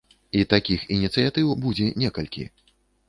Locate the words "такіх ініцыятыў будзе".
0.53-1.91